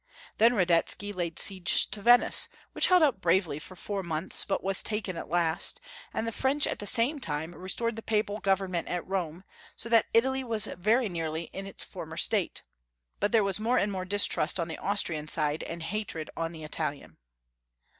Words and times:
Then 0.39 0.53
Radetsky 0.55 1.13
laid 1.13 1.37
siege 1.37 1.87
to 1.91 2.01
Venice, 2.01 2.49
which 2.71 2.87
held 2.87 3.03
out 3.03 3.21
bravely 3.21 3.59
for 3.59 3.75
four 3.75 4.01
montlis, 4.01 4.45
but 4.47 4.61
it 4.61 4.63
was 4.63 4.81
taken 4.81 5.15
at 5.15 5.29
last, 5.29 5.79
and 6.11 6.25
the 6.25 6.31
French 6.31 6.65
at 6.65 6.79
the 6.79 6.87
same 6.87 7.19
time 7.19 7.53
restored 7.53 7.95
the 7.95 8.01
Papal 8.01 8.39
government 8.39 8.87
at 8.87 9.07
Rome, 9.07 9.43
so 9.75 9.89
that 9.89 10.07
Italy 10.11 10.43
was 10.43 10.65
very 10.65 11.07
nearly 11.07 11.51
in 11.53 11.67
its 11.67 11.83
former 11.83 12.17
state; 12.17 12.63
but 13.19 13.31
there 13.31 13.43
was 13.43 13.59
more 13.59 13.77
and 13.77 13.91
more 13.91 14.05
distrust 14.05 14.59
on 14.59 14.69
the 14.69 14.77
Austrian 14.79 15.27
side, 15.27 15.61
and 15.61 15.83
hatred 15.83 16.31
on 16.35 16.51
the 16.51 16.63
Italian. 16.63 17.17